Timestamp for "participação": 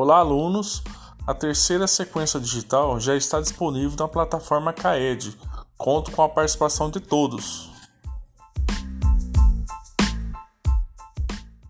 6.28-6.88